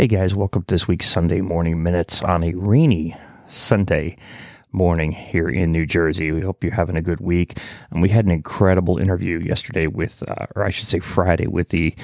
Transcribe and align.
Hey 0.00 0.06
guys, 0.06 0.34
welcome 0.34 0.62
to 0.62 0.74
this 0.74 0.88
week's 0.88 1.10
Sunday 1.10 1.42
Morning 1.42 1.82
Minutes 1.82 2.24
on 2.24 2.42
a 2.42 2.54
rainy 2.54 3.14
Sunday 3.44 4.16
morning 4.72 5.12
here 5.12 5.46
in 5.46 5.72
New 5.72 5.84
Jersey. 5.84 6.32
We 6.32 6.40
hope 6.40 6.64
you're 6.64 6.72
having 6.72 6.96
a 6.96 7.02
good 7.02 7.20
week. 7.20 7.58
And 7.90 8.00
we 8.00 8.08
had 8.08 8.24
an 8.24 8.30
incredible 8.30 8.96
interview 8.96 9.40
yesterday 9.40 9.88
with, 9.88 10.22
uh, 10.26 10.46
or 10.56 10.64
I 10.64 10.70
should 10.70 10.88
say 10.88 11.00
Friday, 11.00 11.48
with 11.48 11.68
the 11.68 11.94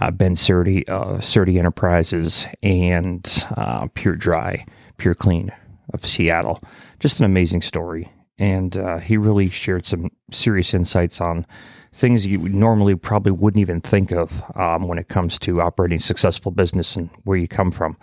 uh, 0.00 0.12
Ben 0.12 0.36
Surdy, 0.36 0.84
Surdy 0.84 1.56
Enterprises 1.56 2.46
and 2.62 3.28
uh, 3.56 3.88
Pure 3.94 4.14
Dry, 4.14 4.64
Pure 4.98 5.14
Clean 5.16 5.50
of 5.92 6.06
Seattle. 6.06 6.62
Just 7.00 7.18
an 7.18 7.24
amazing 7.24 7.62
story. 7.62 8.08
And 8.40 8.74
uh, 8.76 8.98
he 8.98 9.18
really 9.18 9.50
shared 9.50 9.84
some 9.86 10.10
serious 10.30 10.72
insights 10.74 11.20
on 11.20 11.46
things 11.92 12.26
you 12.26 12.38
normally 12.48 12.96
probably 12.96 13.32
wouldn't 13.32 13.60
even 13.60 13.80
think 13.82 14.12
of 14.12 14.42
um, 14.56 14.88
when 14.88 14.98
it 14.98 15.08
comes 15.08 15.38
to 15.40 15.60
operating 15.60 16.00
successful 16.00 16.50
business 16.50 16.96
and 16.96 17.10
where 17.24 17.36
you 17.36 17.46
come 17.46 17.70
from. 17.70 17.98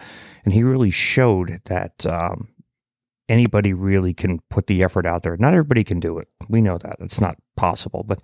And 0.45 0.53
he 0.53 0.61
really 0.61 0.91
showed 0.91 1.59
that 1.65 2.05
um, 2.05 2.49
anybody 3.27 3.73
really 3.73 4.13
can 4.13 4.39
put 4.49 4.67
the 4.67 4.83
effort 4.83 5.07
out 5.07 5.23
there. 5.23 5.35
Not 5.37 5.53
everybody 5.53 5.83
can 5.83 5.99
do 5.99 6.19
it. 6.19 6.27
We 6.47 6.61
know 6.61 6.77
that 6.77 6.97
it's 6.99 7.19
not 7.19 7.37
possible, 7.55 8.03
but 8.07 8.21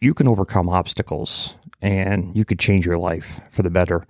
you 0.00 0.14
can 0.14 0.26
overcome 0.26 0.68
obstacles 0.70 1.56
and 1.82 2.34
you 2.34 2.46
could 2.46 2.58
change 2.58 2.86
your 2.86 2.98
life 2.98 3.40
for 3.50 3.62
the 3.62 3.70
better 3.70 4.06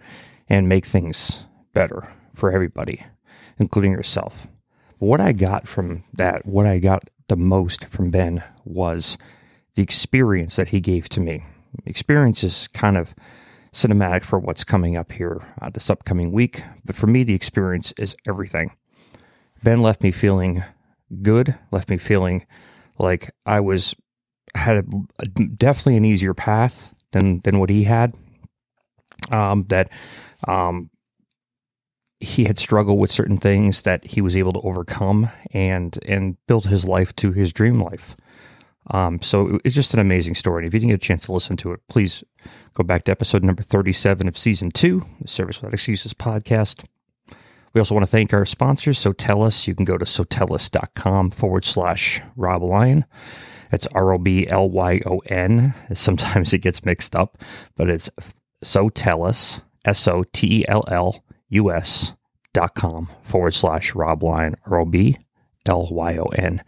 and 0.48 0.68
make 0.68 0.86
things 0.86 1.46
better 1.72 2.08
for 2.32 2.52
everybody, 2.52 3.04
including 3.58 3.90
yourself. 3.90 4.46
What 4.98 5.20
I 5.20 5.32
got 5.32 5.66
from 5.66 6.04
that, 6.14 6.46
what 6.46 6.66
I 6.66 6.78
got 6.78 7.10
the 7.28 7.36
most 7.36 7.86
from 7.86 8.10
Ben 8.10 8.42
was 8.64 9.18
the 9.74 9.82
experience 9.82 10.56
that 10.56 10.68
he 10.68 10.80
gave 10.80 11.08
to 11.10 11.20
me. 11.20 11.44
Experience 11.86 12.44
is 12.44 12.68
kind 12.68 12.96
of 12.96 13.14
cinematic 13.72 14.24
for 14.24 14.38
what's 14.38 14.62
coming 14.62 14.96
up 14.96 15.12
here 15.12 15.40
uh, 15.60 15.68
this 15.70 15.90
upcoming 15.90 16.30
week, 16.30 16.62
but 16.84 16.94
for 16.94 17.08
me, 17.08 17.24
the 17.24 17.34
experience 17.34 17.92
is 17.98 18.14
everything. 18.28 18.70
Ben 19.62 19.82
left 19.82 20.02
me 20.02 20.12
feeling 20.12 20.62
good, 21.22 21.58
left 21.72 21.90
me 21.90 21.98
feeling 21.98 22.46
like 22.98 23.34
I 23.44 23.60
was 23.60 23.94
had 24.54 24.76
a, 24.76 24.84
a, 25.18 25.26
definitely 25.26 25.96
an 25.96 26.04
easier 26.04 26.34
path 26.34 26.94
than 27.10 27.40
than 27.40 27.58
what 27.58 27.70
he 27.70 27.84
had. 27.84 28.14
Um, 29.32 29.64
that 29.68 29.90
um, 30.46 30.90
he 32.24 32.44
had 32.44 32.58
struggled 32.58 32.98
with 32.98 33.12
certain 33.12 33.36
things 33.36 33.82
that 33.82 34.06
he 34.06 34.20
was 34.20 34.36
able 34.36 34.52
to 34.52 34.60
overcome 34.60 35.30
and 35.52 35.98
and 36.06 36.36
build 36.46 36.66
his 36.66 36.84
life 36.84 37.14
to 37.16 37.32
his 37.32 37.52
dream 37.52 37.80
life. 37.80 38.16
Um, 38.90 39.22
so 39.22 39.58
it's 39.64 39.74
just 39.74 39.94
an 39.94 40.00
amazing 40.00 40.34
story. 40.34 40.62
And 40.62 40.66
if 40.66 40.74
you 40.74 40.80
didn't 40.80 40.90
get 40.90 41.02
a 41.02 41.06
chance 41.06 41.26
to 41.26 41.32
listen 41.32 41.56
to 41.58 41.72
it, 41.72 41.80
please 41.88 42.22
go 42.74 42.84
back 42.84 43.04
to 43.04 43.12
episode 43.12 43.42
number 43.42 43.62
37 43.62 44.28
of 44.28 44.36
season 44.36 44.70
two, 44.70 45.02
the 45.20 45.28
Service 45.28 45.60
Without 45.60 45.72
Excuses 45.72 46.12
podcast. 46.12 46.86
We 47.72 47.80
also 47.80 47.94
want 47.94 48.04
to 48.04 48.10
thank 48.10 48.32
our 48.32 48.44
sponsors, 48.44 48.98
Sotellus. 48.98 49.66
You 49.66 49.74
can 49.74 49.84
go 49.84 49.98
to 49.98 50.04
sotellus.com 50.04 51.30
forward 51.30 51.64
slash 51.64 52.20
Rob 52.36 52.62
Lyon. 52.62 53.04
That's 53.70 53.86
R 53.88 54.12
O 54.12 54.18
B 54.18 54.46
L 54.48 54.70
Y 54.70 55.00
O 55.06 55.18
N. 55.26 55.74
Sometimes 55.92 56.52
it 56.52 56.58
gets 56.58 56.84
mixed 56.84 57.16
up, 57.16 57.38
but 57.76 57.88
it's 57.88 58.10
Sotellus, 58.62 59.62
S 59.84 60.06
O 60.06 60.22
T 60.32 60.60
E 60.60 60.64
L 60.68 60.84
L 60.88 61.24
U 61.54 61.72
S 61.72 62.14
dot 62.52 62.74
com 62.74 63.08
forward 63.22 63.54
slash 63.54 63.94
Rob 63.94 64.22
Lyon, 64.22 64.54
R 64.66 64.80
O 64.80 64.84
B 64.84 65.16
L 65.66 65.88
Y 65.90 66.16
O 66.16 66.24
N. 66.36 66.62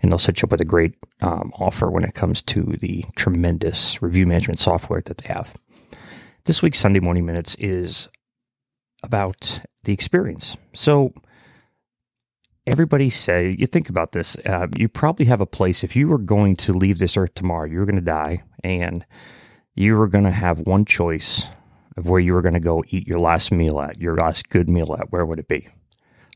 And 0.00 0.12
they'll 0.12 0.18
set 0.18 0.40
you 0.40 0.46
up 0.46 0.52
with 0.52 0.60
a 0.60 0.64
great 0.64 0.94
um, 1.22 1.52
offer 1.58 1.90
when 1.90 2.04
it 2.04 2.14
comes 2.14 2.42
to 2.44 2.62
the 2.80 3.04
tremendous 3.16 4.00
review 4.00 4.26
management 4.26 4.60
software 4.60 5.02
that 5.04 5.18
they 5.18 5.28
have. 5.34 5.54
This 6.44 6.62
week's 6.62 6.78
Sunday 6.78 7.00
Morning 7.00 7.26
Minutes 7.26 7.56
is 7.56 8.08
about 9.02 9.60
the 9.82 9.92
experience. 9.92 10.56
So, 10.72 11.12
everybody 12.64 13.10
say, 13.10 13.56
you 13.58 13.66
think 13.66 13.88
about 13.88 14.12
this, 14.12 14.36
uh, 14.46 14.68
you 14.76 14.88
probably 14.88 15.26
have 15.26 15.40
a 15.40 15.46
place, 15.46 15.82
if 15.82 15.96
you 15.96 16.06
were 16.06 16.18
going 16.18 16.54
to 16.56 16.72
leave 16.72 16.98
this 16.98 17.16
earth 17.16 17.34
tomorrow, 17.34 17.66
you 17.66 17.78
were 17.78 17.86
going 17.86 17.96
to 17.96 18.00
die, 18.00 18.44
and 18.62 19.04
you 19.74 19.96
were 19.96 20.08
going 20.08 20.24
to 20.24 20.30
have 20.30 20.60
one 20.60 20.84
choice 20.84 21.46
of 21.98 22.08
where 22.08 22.20
you 22.20 22.32
were 22.32 22.42
going 22.42 22.54
to 22.54 22.60
go 22.60 22.84
eat 22.88 23.06
your 23.06 23.18
last 23.18 23.52
meal 23.52 23.80
at, 23.80 24.00
your 24.00 24.16
last 24.16 24.48
good 24.48 24.70
meal 24.70 24.96
at. 24.98 25.12
Where 25.12 25.26
would 25.26 25.38
it 25.38 25.48
be? 25.48 25.68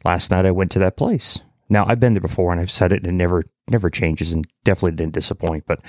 Last 0.05 0.31
night 0.31 0.45
I 0.45 0.50
went 0.50 0.73
to 0.73 0.78
that 0.81 0.97
place. 0.97 1.41
Now 1.69 1.87
I've 1.87 2.00
been 2.00 2.15
there 2.15 2.21
before 2.21 2.53
and 2.53 2.61
I've 2.61 2.71
said 2.71 2.93
it 2.93 2.99
and 2.99 3.06
it 3.06 3.12
never 3.12 3.45
never 3.71 3.89
changes 3.89 4.33
and 4.33 4.45
definitely 4.65 4.97
didn't 4.97 5.15
disappoint, 5.15 5.65
but 5.67 5.81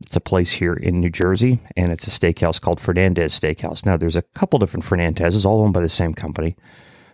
it's 0.00 0.16
a 0.16 0.20
place 0.20 0.52
here 0.52 0.74
in 0.74 1.00
New 1.00 1.08
Jersey, 1.08 1.58
and 1.76 1.90
it's 1.90 2.06
a 2.06 2.10
steakhouse 2.10 2.60
called 2.60 2.80
Fernandes 2.80 3.32
Steakhouse. 3.32 3.86
Now, 3.86 3.96
there's 3.96 4.16
a 4.16 4.22
couple 4.22 4.58
different 4.58 4.84
Fernandeses, 4.84 5.46
all 5.46 5.62
owned 5.62 5.72
by 5.72 5.80
the 5.80 5.88
same 5.88 6.12
company, 6.12 6.54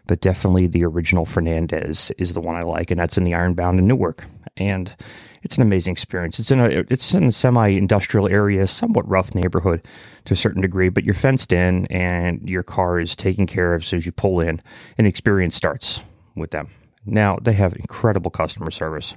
but 0.07 0.21
definitely 0.21 0.67
the 0.67 0.85
original 0.85 1.25
Fernandes 1.25 2.11
is 2.19 2.33
the 2.33 2.41
one 2.41 2.57
I 2.57 2.63
like, 2.63 2.91
and 2.91 2.99
that's 2.99 3.17
in 3.17 3.25
the 3.25 3.35
Ironbound 3.35 3.79
in 3.79 3.87
Newark. 3.87 4.27
And 4.57 4.95
it's 5.43 5.57
an 5.57 5.63
amazing 5.63 5.93
experience. 5.93 6.39
It's 6.39 6.51
in 6.51 6.61
a 6.61 6.85
it's 6.89 7.15
in 7.15 7.25
a 7.25 7.33
semi-industrial 7.33 8.29
area, 8.29 8.67
somewhat 8.67 9.09
rough 9.09 9.35
neighborhood 9.35 9.87
to 10.25 10.35
a 10.35 10.37
certain 10.37 10.63
degree, 10.63 10.89
but 10.89 11.05
you're 11.05 11.15
fenced 11.15 11.53
in, 11.53 11.87
and 11.87 12.49
your 12.49 12.63
car 12.63 12.99
is 12.99 13.17
taken 13.17 13.47
care 13.47 13.75
of 13.75 13.83
as 13.83 13.89
soon 13.89 13.99
as 13.99 14.07
you 14.07 14.13
pull 14.13 14.41
in, 14.41 14.61
and 14.97 15.07
the 15.07 15.11
experience 15.11 15.57
starts 15.57 16.05
with 16.37 16.51
them. 16.51 16.69
Now 17.05 17.39
they 17.41 17.55
have 17.55 17.75
incredible 17.75 18.31
customer 18.31 18.71
service. 18.71 19.17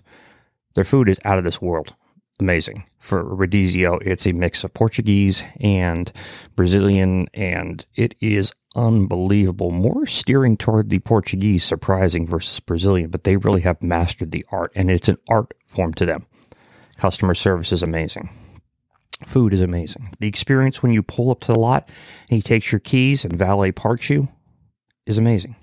Their 0.75 0.83
food 0.83 1.09
is 1.09 1.19
out 1.23 1.37
of 1.37 1.43
this 1.43 1.61
world 1.61 1.95
amazing. 2.39 2.85
For 2.99 3.23
Rodizio, 3.23 3.99
it's 4.01 4.25
a 4.25 4.33
mix 4.33 4.63
of 4.63 4.73
Portuguese 4.73 5.43
and 5.59 6.11
Brazilian, 6.55 7.27
and 7.33 7.85
it 7.95 8.15
is 8.19 8.53
unbelievable. 8.75 9.71
More 9.71 10.05
steering 10.05 10.57
toward 10.57 10.89
the 10.89 10.99
Portuguese, 10.99 11.63
surprising 11.63 12.27
versus 12.27 12.59
Brazilian, 12.59 13.09
but 13.09 13.23
they 13.23 13.37
really 13.37 13.61
have 13.61 13.81
mastered 13.81 14.31
the 14.31 14.45
art, 14.51 14.71
and 14.75 14.91
it's 14.91 15.09
an 15.09 15.17
art 15.29 15.53
form 15.65 15.93
to 15.95 16.05
them. 16.05 16.25
Customer 16.97 17.33
service 17.33 17.71
is 17.71 17.83
amazing. 17.83 18.29
Food 19.25 19.53
is 19.53 19.61
amazing. 19.61 20.09
The 20.19 20.27
experience 20.27 20.83
when 20.83 20.91
you 20.91 21.01
pull 21.01 21.31
up 21.31 21.39
to 21.41 21.51
the 21.51 21.59
lot 21.59 21.89
and 22.29 22.35
he 22.35 22.41
takes 22.41 22.71
your 22.71 22.79
keys 22.79 23.23
and 23.23 23.37
valet 23.37 23.71
parks 23.71 24.09
you 24.09 24.27
is 25.05 25.17
amazing. 25.17 25.55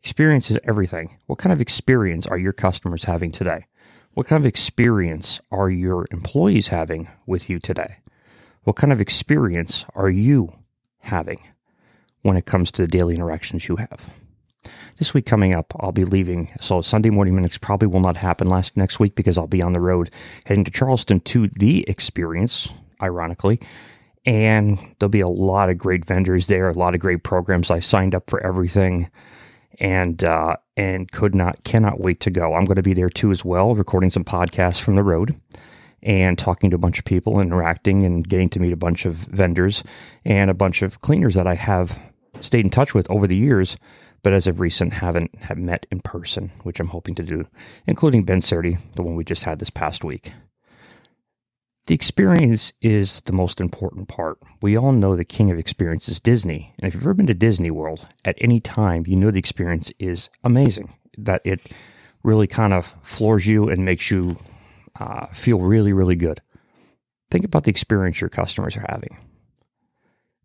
Experience 0.00 0.50
is 0.50 0.58
everything. 0.64 1.18
What 1.26 1.38
kind 1.38 1.52
of 1.52 1.60
experience 1.60 2.26
are 2.26 2.38
your 2.38 2.52
customers 2.52 3.04
having 3.04 3.32
today? 3.32 3.66
What 4.12 4.26
kind 4.26 4.40
of 4.40 4.46
experience 4.46 5.40
are 5.50 5.68
your 5.68 6.06
employees 6.10 6.68
having 6.68 7.08
with 7.26 7.50
you 7.50 7.58
today? 7.58 7.96
What 8.62 8.76
kind 8.76 8.92
of 8.92 9.00
experience 9.00 9.86
are 9.94 10.10
you 10.10 10.48
having 11.00 11.40
when 12.24 12.36
it 12.36 12.46
comes 12.46 12.72
to 12.72 12.82
the 12.82 12.88
daily 12.88 13.14
interactions 13.14 13.68
you 13.68 13.76
have? 13.76 14.12
This 14.96 15.12
week 15.12 15.26
coming 15.26 15.54
up, 15.54 15.72
I'll 15.80 15.92
be 15.92 16.04
leaving. 16.04 16.50
So 16.60 16.80
Sunday 16.80 17.10
morning 17.10 17.34
minutes 17.34 17.58
probably 17.58 17.88
will 17.88 18.00
not 18.00 18.16
happen 18.16 18.48
last 18.48 18.76
next 18.76 19.00
week 19.00 19.14
because 19.14 19.36
I'll 19.36 19.46
be 19.46 19.62
on 19.62 19.72
the 19.72 19.80
road 19.80 20.10
heading 20.44 20.64
to 20.64 20.70
Charleston 20.70 21.20
to 21.20 21.48
the 21.48 21.88
experience, 21.88 22.72
ironically. 23.02 23.60
And 24.24 24.78
there'll 24.98 25.10
be 25.10 25.20
a 25.20 25.28
lot 25.28 25.68
of 25.68 25.76
great 25.76 26.06
vendors 26.06 26.46
there, 26.46 26.70
a 26.70 26.72
lot 26.72 26.94
of 26.94 27.00
great 27.00 27.24
programs. 27.24 27.70
I 27.70 27.80
signed 27.80 28.14
up 28.14 28.30
for 28.30 28.44
everything 28.44 29.10
and 29.78 30.22
uh, 30.24 30.56
and 30.76 31.10
could 31.10 31.34
not 31.34 31.62
cannot 31.64 32.00
wait 32.00 32.20
to 32.20 32.30
go. 32.30 32.54
I'm 32.54 32.64
going 32.64 32.76
to 32.76 32.82
be 32.82 32.94
there 32.94 33.10
too 33.10 33.32
as 33.32 33.44
well, 33.44 33.74
recording 33.74 34.10
some 34.10 34.24
podcasts 34.24 34.80
from 34.80 34.96
the 34.96 35.02
road 35.02 35.38
and 36.02 36.38
talking 36.38 36.70
to 36.70 36.76
a 36.76 36.78
bunch 36.78 36.98
of 36.98 37.04
people, 37.04 37.40
interacting 37.40 38.04
and 38.04 38.26
getting 38.26 38.48
to 38.50 38.60
meet 38.60 38.72
a 38.72 38.76
bunch 38.76 39.06
of 39.06 39.16
vendors 39.16 39.82
and 40.24 40.50
a 40.50 40.54
bunch 40.54 40.82
of 40.82 41.00
cleaners 41.00 41.34
that 41.34 41.46
I 41.46 41.54
have 41.54 41.98
stayed 42.44 42.64
in 42.64 42.70
touch 42.70 42.94
with 42.94 43.10
over 43.10 43.26
the 43.26 43.36
years, 43.36 43.76
but 44.22 44.32
as 44.32 44.46
of 44.46 44.60
recent 44.60 44.92
haven't 44.92 45.34
have 45.42 45.58
met 45.58 45.86
in 45.90 46.00
person, 46.00 46.50
which 46.62 46.80
I'm 46.80 46.88
hoping 46.88 47.14
to 47.16 47.22
do, 47.22 47.46
including 47.86 48.22
Ben 48.22 48.40
Surdy, 48.40 48.78
the 48.94 49.02
one 49.02 49.14
we 49.14 49.24
just 49.24 49.44
had 49.44 49.58
this 49.58 49.70
past 49.70 50.04
week. 50.04 50.32
The 51.86 51.94
experience 51.94 52.72
is 52.80 53.20
the 53.22 53.34
most 53.34 53.60
important 53.60 54.08
part. 54.08 54.38
We 54.62 54.76
all 54.76 54.92
know 54.92 55.14
the 55.14 55.24
king 55.24 55.50
of 55.50 55.58
experience 55.58 56.08
is 56.08 56.18
Disney. 56.18 56.72
And 56.80 56.88
if 56.88 56.94
you've 56.94 57.02
ever 57.02 57.12
been 57.12 57.26
to 57.26 57.34
Disney 57.34 57.70
World 57.70 58.08
at 58.24 58.38
any 58.40 58.58
time, 58.58 59.04
you 59.06 59.16
know 59.16 59.30
the 59.30 59.38
experience 59.38 59.92
is 59.98 60.30
amazing. 60.42 60.94
That 61.18 61.42
it 61.44 61.60
really 62.22 62.46
kind 62.46 62.72
of 62.72 62.86
floors 63.02 63.46
you 63.46 63.68
and 63.68 63.84
makes 63.84 64.10
you 64.10 64.38
uh, 64.98 65.26
feel 65.26 65.60
really, 65.60 65.92
really 65.92 66.16
good. 66.16 66.40
Think 67.30 67.44
about 67.44 67.64
the 67.64 67.70
experience 67.70 68.18
your 68.18 68.30
customers 68.30 68.78
are 68.78 68.86
having. 68.88 69.18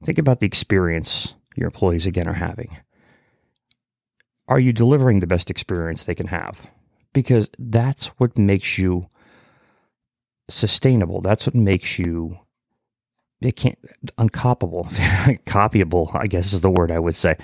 Think 0.03 0.17
about 0.17 0.41
the 0.41 0.45
experience 0.45 1.35
your 1.59 1.67
employees, 1.67 2.05
again, 2.05 2.27
are 2.27 2.33
having. 2.33 2.77
Are 4.47 4.59
you 4.59 4.73
delivering 4.73 5.19
the 5.19 5.27
best 5.27 5.51
experience 5.51 6.03
they 6.05 6.15
can 6.15 6.27
have? 6.27 6.71
Because 7.13 7.49
that's 7.59 8.07
what 8.19 8.37
makes 8.37 8.77
you 8.77 9.03
sustainable. 10.49 11.21
That's 11.21 11.45
what 11.45 11.55
makes 11.55 11.99
you 11.99 12.39
it 13.41 13.55
can't 13.55 13.77
uncopyable, 14.17 14.85
copyable. 15.45 16.13
I 16.13 16.25
guess 16.25 16.51
is 16.51 16.61
the 16.61 16.69
word 16.69 16.91
I 16.91 16.99
would 16.99 17.15
say. 17.15 17.37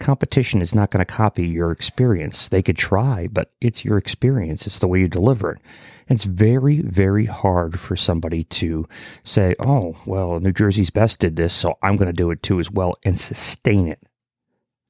Competition 0.00 0.62
is 0.62 0.74
not 0.74 0.90
going 0.90 1.04
to 1.04 1.12
copy 1.12 1.46
your 1.48 1.72
experience. 1.72 2.48
They 2.48 2.62
could 2.62 2.78
try, 2.78 3.28
but 3.30 3.52
it's 3.60 3.84
your 3.84 3.98
experience. 3.98 4.66
It's 4.66 4.78
the 4.78 4.88
way 4.88 5.00
you 5.00 5.08
deliver 5.08 5.52
it. 5.52 5.60
And 6.08 6.16
it's 6.16 6.24
very, 6.24 6.80
very 6.80 7.26
hard 7.26 7.78
for 7.80 7.96
somebody 7.96 8.44
to 8.44 8.88
say, 9.24 9.54
"Oh, 9.60 9.96
well, 10.06 10.40
New 10.40 10.52
Jersey's 10.52 10.90
best 10.90 11.20
did 11.20 11.36
this, 11.36 11.54
so 11.54 11.78
I'm 11.82 11.96
going 11.96 12.08
to 12.08 12.12
do 12.12 12.30
it 12.30 12.42
too 12.42 12.60
as 12.60 12.70
well," 12.70 12.96
and 13.04 13.18
sustain 13.18 13.88
it. 13.88 14.00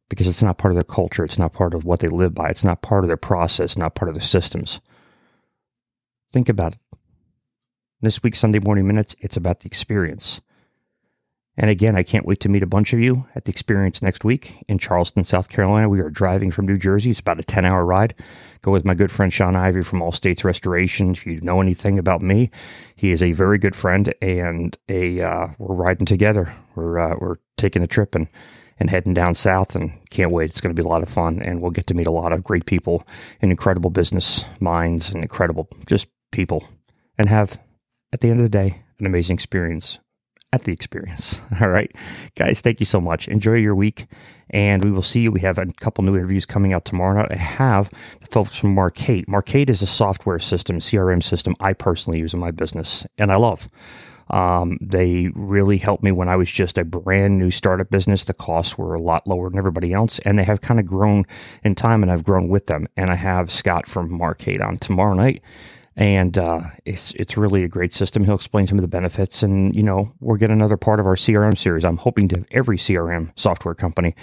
because 0.08 0.28
it's 0.28 0.42
not 0.42 0.58
part 0.58 0.72
of 0.72 0.76
their 0.76 0.84
culture. 0.84 1.24
It's 1.24 1.38
not 1.38 1.52
part 1.52 1.74
of 1.74 1.84
what 1.84 2.00
they 2.00 2.08
live 2.08 2.34
by. 2.34 2.48
It's 2.48 2.64
not 2.64 2.82
part 2.82 3.04
of 3.04 3.08
their 3.08 3.16
process, 3.18 3.76
not 3.76 3.94
part 3.94 4.08
of 4.08 4.14
their 4.14 4.22
systems. 4.22 4.80
Think 6.32 6.48
about 6.48 6.74
it. 6.74 6.80
This 8.00 8.22
week's 8.22 8.38
Sunday 8.38 8.58
Morning 8.60 8.86
Minutes, 8.86 9.16
it's 9.20 9.36
about 9.36 9.60
the 9.60 9.66
experience. 9.66 10.40
And 11.60 11.70
again, 11.70 11.96
I 11.96 12.04
can't 12.04 12.24
wait 12.24 12.38
to 12.40 12.48
meet 12.48 12.62
a 12.62 12.68
bunch 12.68 12.92
of 12.92 13.00
you 13.00 13.26
at 13.34 13.44
the 13.44 13.50
experience 13.50 14.00
next 14.00 14.22
week 14.24 14.62
in 14.68 14.78
Charleston, 14.78 15.24
South 15.24 15.48
Carolina. 15.48 15.88
We 15.88 15.98
are 15.98 16.08
driving 16.08 16.52
from 16.52 16.66
New 16.66 16.78
Jersey. 16.78 17.10
It's 17.10 17.18
about 17.18 17.40
a 17.40 17.42
10 17.42 17.64
hour 17.64 17.84
ride. 17.84 18.14
Go 18.62 18.70
with 18.70 18.84
my 18.84 18.94
good 18.94 19.10
friend 19.10 19.32
Sean 19.32 19.56
Ivy 19.56 19.82
from 19.82 20.00
All 20.00 20.12
States 20.12 20.44
Restoration. 20.44 21.10
If 21.10 21.26
you 21.26 21.40
know 21.40 21.60
anything 21.60 21.98
about 21.98 22.22
me, 22.22 22.52
he 22.94 23.10
is 23.10 23.24
a 23.24 23.32
very 23.32 23.58
good 23.58 23.74
friend 23.74 24.14
and 24.22 24.78
a, 24.88 25.20
uh, 25.20 25.48
we're 25.58 25.74
riding 25.74 26.06
together. 26.06 26.54
We're, 26.76 27.00
uh, 27.00 27.16
we're 27.18 27.38
taking 27.56 27.82
a 27.82 27.88
trip 27.88 28.14
and, 28.14 28.28
and 28.78 28.88
heading 28.88 29.12
down 29.12 29.34
south 29.34 29.74
and 29.74 29.90
can't 30.10 30.30
wait. 30.30 30.50
It's 30.50 30.60
going 30.60 30.74
to 30.74 30.80
be 30.80 30.86
a 30.86 30.88
lot 30.88 31.02
of 31.02 31.08
fun 31.08 31.42
and 31.42 31.60
we'll 31.60 31.72
get 31.72 31.88
to 31.88 31.94
meet 31.94 32.06
a 32.06 32.12
lot 32.12 32.32
of 32.32 32.44
great 32.44 32.66
people 32.66 33.04
and 33.42 33.50
incredible 33.50 33.90
business 33.90 34.44
minds 34.60 35.10
and 35.10 35.24
incredible 35.24 35.68
just 35.86 36.06
people 36.30 36.68
and 37.18 37.28
have 37.28 37.60
at 38.12 38.20
the 38.20 38.30
end 38.30 38.38
of 38.38 38.44
the 38.44 38.48
day 38.48 38.82
an 39.00 39.06
amazing 39.06 39.34
experience 39.34 39.98
at 40.52 40.62
the 40.62 40.72
experience. 40.72 41.42
All 41.60 41.68
right, 41.68 41.94
guys, 42.34 42.60
thank 42.60 42.80
you 42.80 42.86
so 42.86 43.00
much. 43.00 43.28
Enjoy 43.28 43.54
your 43.54 43.74
week, 43.74 44.06
and 44.50 44.82
we 44.82 44.90
will 44.90 45.02
see 45.02 45.22
you. 45.22 45.32
We 45.32 45.40
have 45.40 45.58
a 45.58 45.66
couple 45.80 46.04
new 46.04 46.16
interviews 46.16 46.46
coming 46.46 46.72
out 46.72 46.84
tomorrow 46.84 47.20
night. 47.20 47.32
I 47.32 47.36
have 47.36 47.90
the 47.90 48.26
folks 48.30 48.56
from 48.56 48.74
Markate. 48.74 49.26
Markate 49.26 49.70
is 49.70 49.82
a 49.82 49.86
software 49.86 50.38
system, 50.38 50.78
CRM 50.78 51.22
system 51.22 51.54
I 51.60 51.72
personally 51.72 52.18
use 52.18 52.34
in 52.34 52.40
my 52.40 52.50
business, 52.50 53.06
and 53.18 53.30
I 53.32 53.36
love. 53.36 53.68
Um, 54.30 54.76
they 54.82 55.30
really 55.34 55.78
helped 55.78 56.02
me 56.02 56.12
when 56.12 56.28
I 56.28 56.36
was 56.36 56.50
just 56.50 56.76
a 56.76 56.84
brand 56.84 57.38
new 57.38 57.50
startup 57.50 57.90
business. 57.90 58.24
The 58.24 58.34
costs 58.34 58.76
were 58.76 58.94
a 58.94 59.00
lot 59.00 59.26
lower 59.26 59.48
than 59.48 59.58
everybody 59.58 59.92
else, 59.92 60.18
and 60.20 60.38
they 60.38 60.44
have 60.44 60.60
kind 60.60 60.78
of 60.78 60.86
grown 60.86 61.24
in 61.64 61.74
time, 61.74 62.02
and 62.02 62.12
I've 62.12 62.24
grown 62.24 62.48
with 62.48 62.66
them. 62.66 62.88
And 62.96 63.10
I 63.10 63.14
have 63.14 63.50
Scott 63.50 63.86
from 63.86 64.10
Markate 64.10 64.62
on 64.62 64.76
tomorrow 64.78 65.14
night 65.14 65.42
and 65.98 66.38
uh, 66.38 66.60
it's 66.84 67.12
it's 67.14 67.36
really 67.36 67.64
a 67.64 67.68
great 67.68 67.92
system. 67.92 68.24
He'll 68.24 68.36
explain 68.36 68.68
some 68.68 68.78
of 68.78 68.82
the 68.82 68.88
benefits, 68.88 69.42
and 69.42 69.74
you 69.74 69.82
know 69.82 70.12
we'll 70.20 70.36
get 70.36 70.50
another 70.50 70.76
part 70.76 71.00
of 71.00 71.06
our 71.06 71.16
CRM 71.16 71.58
series. 71.58 71.84
I'm 71.84 71.96
hoping 71.96 72.28
to 72.28 72.36
have 72.36 72.46
every 72.52 72.78
CRM 72.78 73.32
software 73.34 73.74
company 73.74 74.14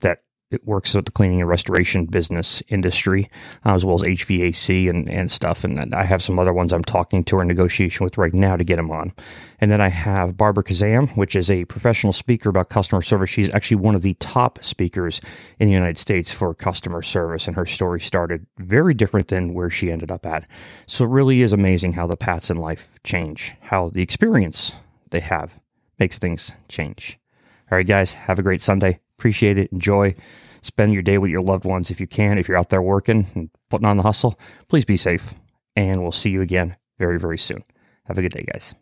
that 0.00 0.18
it 0.52 0.66
works 0.66 0.94
with 0.94 1.06
the 1.06 1.12
cleaning 1.12 1.40
and 1.40 1.48
restoration 1.48 2.06
business 2.06 2.62
industry, 2.68 3.30
uh, 3.64 3.74
as 3.74 3.84
well 3.84 3.96
as 3.96 4.02
HVAC 4.02 4.88
and, 4.88 5.08
and 5.08 5.30
stuff. 5.30 5.64
And 5.64 5.94
I 5.94 6.04
have 6.04 6.22
some 6.22 6.38
other 6.38 6.52
ones 6.52 6.72
I'm 6.72 6.84
talking 6.84 7.24
to 7.24 7.36
or 7.36 7.44
negotiation 7.44 8.04
with 8.04 8.18
right 8.18 8.34
now 8.34 8.56
to 8.56 8.64
get 8.64 8.76
them 8.76 8.90
on. 8.90 9.12
And 9.60 9.70
then 9.70 9.80
I 9.80 9.88
have 9.88 10.36
Barbara 10.36 10.64
Khozam, 10.64 11.16
which 11.16 11.36
is 11.36 11.50
a 11.50 11.64
professional 11.66 12.12
speaker 12.12 12.48
about 12.48 12.68
customer 12.68 13.02
service. 13.02 13.30
She's 13.30 13.50
actually 13.50 13.76
one 13.76 13.94
of 13.94 14.02
the 14.02 14.14
top 14.14 14.62
speakers 14.64 15.20
in 15.58 15.66
the 15.66 15.72
United 15.72 15.98
States 15.98 16.32
for 16.32 16.54
customer 16.54 17.02
service. 17.02 17.46
And 17.46 17.56
her 17.56 17.66
story 17.66 18.00
started 18.00 18.46
very 18.58 18.94
different 18.94 19.28
than 19.28 19.54
where 19.54 19.70
she 19.70 19.90
ended 19.90 20.10
up 20.10 20.26
at. 20.26 20.48
So 20.86 21.04
it 21.04 21.10
really 21.10 21.42
is 21.42 21.52
amazing 21.52 21.92
how 21.92 22.06
the 22.06 22.16
paths 22.16 22.50
in 22.50 22.56
life 22.56 22.98
change, 23.04 23.54
how 23.62 23.90
the 23.90 24.02
experience 24.02 24.74
they 25.10 25.20
have 25.20 25.60
makes 25.98 26.18
things 26.18 26.54
change. 26.68 27.18
All 27.70 27.76
right, 27.76 27.86
guys, 27.86 28.12
have 28.14 28.38
a 28.38 28.42
great 28.42 28.60
Sunday. 28.60 29.00
Appreciate 29.22 29.56
it. 29.56 29.70
Enjoy. 29.70 30.16
Spend 30.62 30.92
your 30.92 31.02
day 31.02 31.16
with 31.16 31.30
your 31.30 31.42
loved 31.42 31.64
ones 31.64 31.92
if 31.92 32.00
you 32.00 32.08
can. 32.08 32.38
If 32.38 32.48
you're 32.48 32.58
out 32.58 32.70
there 32.70 32.82
working 32.82 33.24
and 33.36 33.50
putting 33.70 33.86
on 33.86 33.96
the 33.96 34.02
hustle, 34.02 34.36
please 34.66 34.84
be 34.84 34.96
safe. 34.96 35.34
And 35.76 36.02
we'll 36.02 36.10
see 36.10 36.30
you 36.30 36.42
again 36.42 36.76
very, 36.98 37.20
very 37.20 37.38
soon. 37.38 37.62
Have 38.06 38.18
a 38.18 38.22
good 38.22 38.32
day, 38.32 38.44
guys. 38.52 38.74